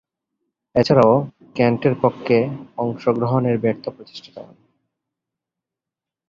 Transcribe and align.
এছাড়াও, 0.75 1.13
কেন্টের 1.55 1.95
পক্ষে 2.01 2.37
অংশগ্রহণের 2.77 3.57
ব্যর্থ 3.57 3.85
প্রচেষ্টা 3.89 4.29
চালান। 4.35 4.57